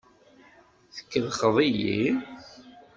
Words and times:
Tkellxeḍ-iyi? 0.95 2.03